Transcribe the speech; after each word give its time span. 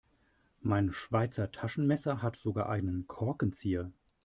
Mein 0.63 0.91
Schweizer 0.93 1.51
Taschenmesser 1.51 2.23
hat 2.23 2.35
sogar 2.35 2.69
einen 2.69 3.05
Korkenzieher. 3.05 3.91